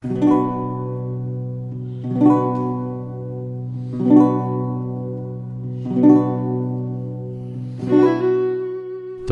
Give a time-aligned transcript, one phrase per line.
[0.00, 0.08] The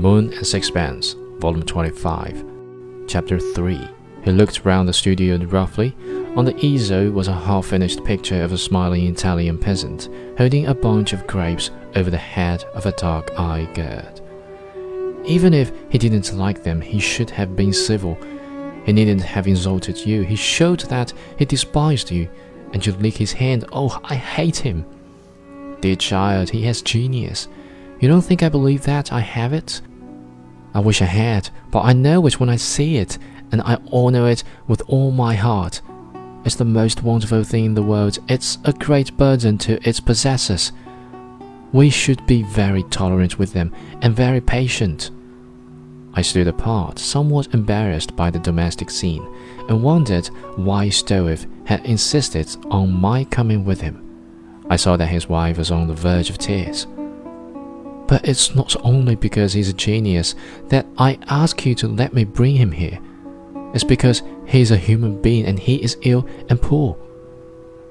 [0.00, 2.44] Moon and Sixpence, Volume 25,
[3.06, 3.88] Chapter 3.
[4.24, 5.94] He looked round the studio roughly.
[6.34, 10.08] On the easel was a half finished picture of a smiling Italian peasant
[10.38, 15.22] holding a bunch of grapes over the head of a dark eyed girl.
[15.26, 18.18] Even if he didn't like them, he should have been civil.
[18.84, 20.22] He needn't have insulted you.
[20.22, 22.28] He showed that he despised you,
[22.72, 23.64] and you lick his hand.
[23.72, 24.84] Oh, I hate him.
[25.80, 27.48] Dear child, he has genius.
[28.00, 29.80] You don't think I believe that I have it?
[30.74, 33.18] I wish I had, but I know it when I see it,
[33.52, 35.80] and I honor it with all my heart.
[36.44, 38.18] It's the most wonderful thing in the world.
[38.28, 40.72] It's a great burden to its possessors.
[41.72, 45.10] We should be very tolerant with them and very patient.
[46.16, 49.26] I stood apart, somewhat embarrassed by the domestic scene,
[49.68, 54.00] and wondered why Stroeve had insisted on my coming with him.
[54.70, 56.86] I saw that his wife was on the verge of tears.
[58.06, 60.34] But it's not only because he's a genius
[60.68, 62.98] that I ask you to let me bring him here.
[63.74, 66.96] It's because he's a human being and he is ill and poor.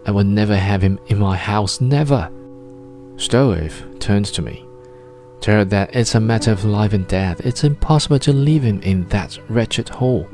[0.05, 2.31] I will never have him in my house, never.
[3.15, 4.65] Stroeve turned to me.
[5.43, 7.45] Tell that it's a matter of life and death.
[7.45, 10.25] It's impossible to leave him in that wretched hole.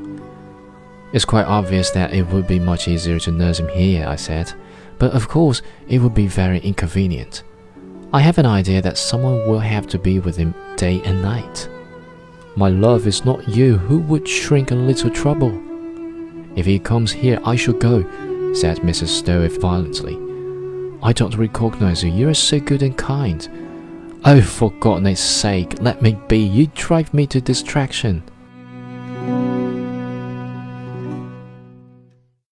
[1.12, 4.52] It's quite obvious that it would be much easier to nurse him here, I said,
[5.00, 7.42] but of course it would be very inconvenient.
[8.12, 11.68] I have an idea that someone will have to be with him day and night.
[12.54, 15.60] My love is not you who would shrink a little trouble.
[16.54, 18.02] If he comes here, I shall go,
[18.54, 19.08] said Mrs.
[19.08, 20.14] Stroeve violently.
[21.02, 22.12] I don't recognize you.
[22.12, 23.69] You are so good and kind.
[24.22, 28.22] Oh, for goodness sake, let me be, you drive me to distraction.